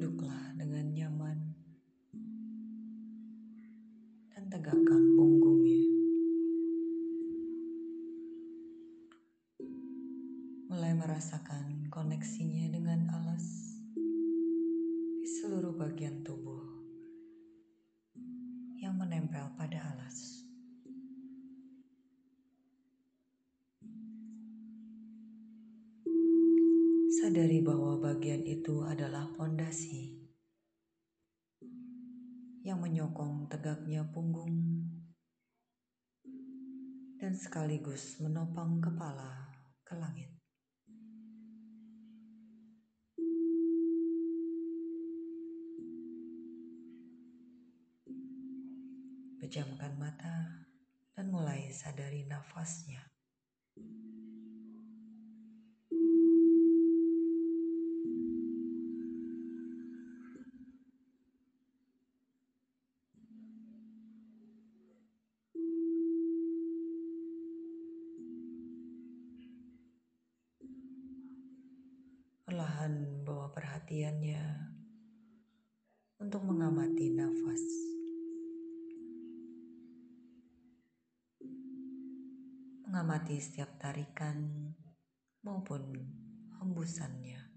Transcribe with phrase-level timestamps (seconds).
[0.00, 1.38] Duduklah dengan nyaman
[4.32, 5.84] dan tegakkan punggungnya.
[10.72, 13.44] Mulai merasakan koneksinya dengan alas
[15.20, 16.64] di seluruh bagian tubuh
[18.80, 20.39] yang menempel pada alas.
[27.30, 30.18] Sadari bahwa bagian itu adalah pondasi
[32.66, 34.50] yang menyokong tegaknya punggung
[37.22, 39.46] dan sekaligus menopang kepala
[39.86, 40.34] ke langit.
[49.38, 50.66] Pejamkan mata
[51.14, 53.09] dan mulai sadari nafasnya.
[73.90, 74.46] Perhatiannya
[76.22, 77.64] untuk mengamati nafas.
[82.86, 84.70] Mengamati setiap tarikan
[85.42, 85.90] maupun
[86.62, 87.50] hembusannya.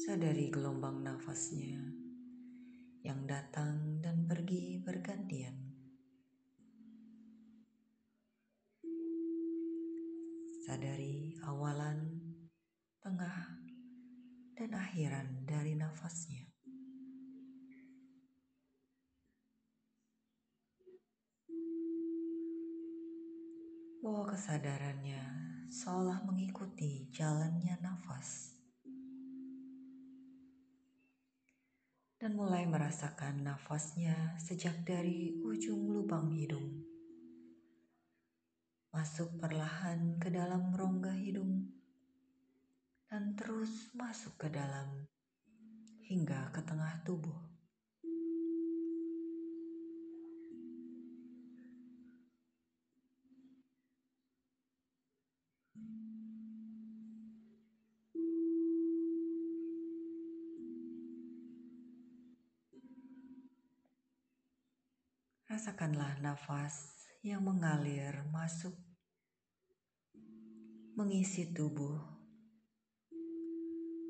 [0.00, 1.69] Sadari gelombang nafasnya
[3.10, 5.50] yang datang dan pergi bergantian.
[10.62, 12.06] Sadari awalan,
[13.02, 13.66] tengah,
[14.54, 16.54] dan akhiran dari nafasnya.
[24.06, 25.24] Bawa kesadarannya
[25.66, 28.59] seolah mengikuti jalannya nafas.
[32.20, 36.84] Dan mulai merasakan nafasnya sejak dari ujung lubang hidung.
[38.92, 41.64] Masuk perlahan ke dalam rongga hidung
[43.08, 45.08] dan terus masuk ke dalam
[46.04, 47.49] hingga ke tengah tubuh.
[65.60, 66.88] Rasakanlah nafas
[67.20, 68.72] yang mengalir masuk,
[70.96, 72.00] mengisi tubuh,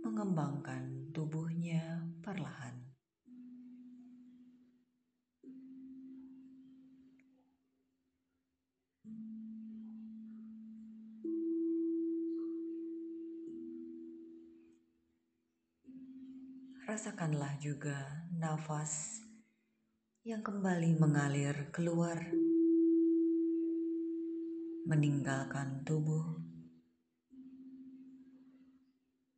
[0.06, 2.78] mengembangkan tubuhnya perlahan.
[16.86, 19.26] Rasakanlah juga nafas
[20.20, 22.20] yang kembali mengalir keluar,
[24.84, 26.36] meninggalkan tubuh,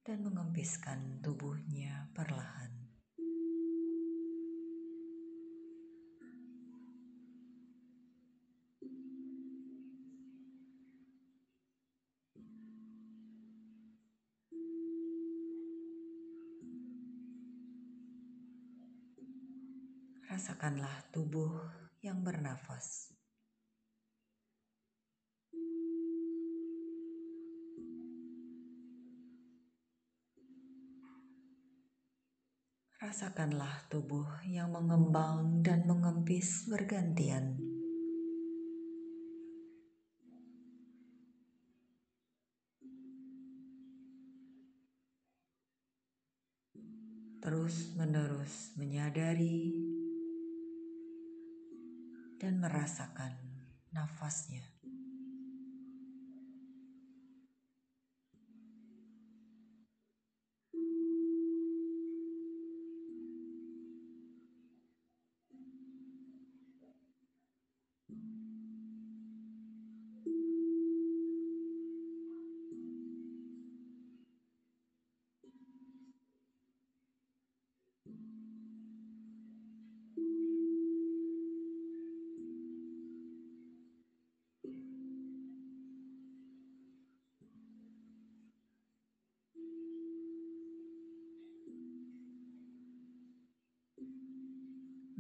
[0.03, 2.82] dan mengempiskan tubuhnya perlahan.
[20.33, 21.61] Rasakanlah tubuh
[22.01, 23.13] yang bernafas.
[32.97, 37.61] Rasakanlah tubuh yang mengembang dan mengempis bergantian.
[47.45, 50.01] Terus-menerus menyadari
[52.43, 53.39] dan merasakan
[53.95, 54.67] nafasnya.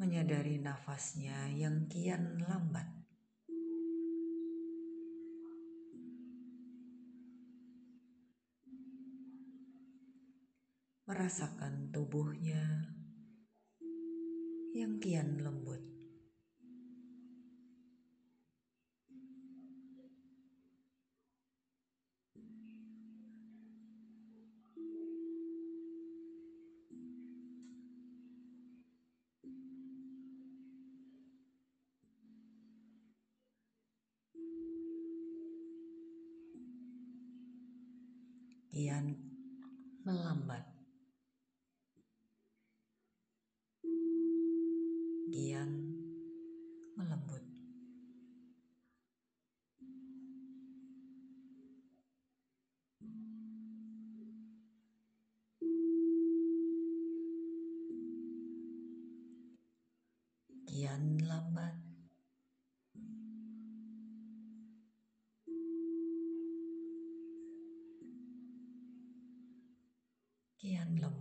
[0.00, 3.02] Menyadari nafasnya yang kian lambat.
[11.12, 12.88] merasakan tubuhnya
[14.72, 15.91] yang kian lembut.
[40.06, 40.71] Melambat.
[70.98, 71.12] Kian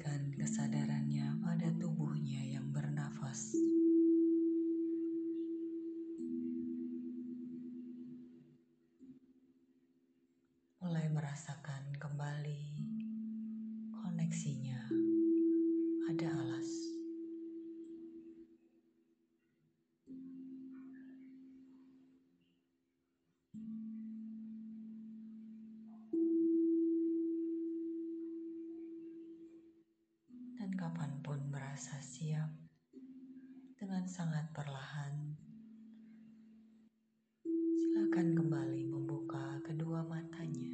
[0.00, 0.08] lembut.
[0.08, 3.69] Kembalikan kesadarannya pada tubuhnya yang bernafas.
[32.20, 32.52] siap
[33.80, 35.40] dengan sangat perlahan.
[37.48, 40.68] Silakan kembali membuka kedua matanya.